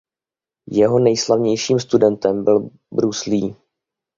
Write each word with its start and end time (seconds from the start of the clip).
Jeho 0.71 0.99
nejslavnějším 0.99 1.79
studentem 1.79 2.43
byl 2.43 2.69
Bruce 2.93 3.29
Lee. 3.29 3.55